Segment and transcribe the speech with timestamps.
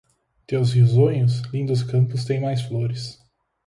[0.47, 3.19] Teus risonhos, lindos campos têm mais flores